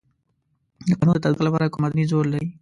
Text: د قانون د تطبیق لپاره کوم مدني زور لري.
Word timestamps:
د 0.87 0.89
قانون 0.99 1.13
د 1.17 1.21
تطبیق 1.25 1.43
لپاره 1.47 1.71
کوم 1.73 1.81
مدني 1.85 2.03
زور 2.11 2.25
لري. 2.33 2.47